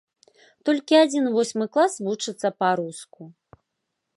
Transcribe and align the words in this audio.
Толькі 0.69 0.95
адзін 1.01 1.27
восьмы 1.35 1.65
клас 1.75 1.93
вучыцца 2.07 2.47
па-руску. 2.63 3.21